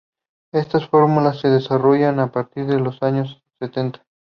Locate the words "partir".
2.31-2.65